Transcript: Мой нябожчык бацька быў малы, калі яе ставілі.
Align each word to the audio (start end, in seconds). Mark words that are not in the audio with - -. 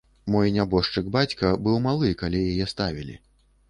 Мой 0.35 0.53
нябожчык 0.55 1.13
бацька 1.17 1.53
быў 1.69 1.79
малы, 1.87 2.13
калі 2.23 2.45
яе 2.53 2.65
ставілі. 2.77 3.25